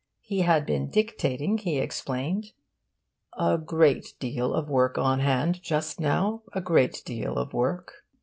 [0.23, 2.53] He had been dictating, he explained.
[3.37, 8.03] 'A great deal of work on hand just now a great deal of work.